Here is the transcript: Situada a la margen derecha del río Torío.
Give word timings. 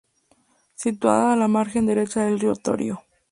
Situada 0.73 1.31
a 1.31 1.35
la 1.35 1.47
margen 1.47 1.85
derecha 1.85 2.25
del 2.25 2.39
río 2.39 2.55
Torío. 2.55 3.03